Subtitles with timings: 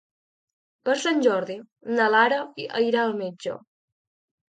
[0.89, 1.59] Per Sant Jordi
[1.99, 2.43] na Lara
[2.89, 3.63] irà al metge.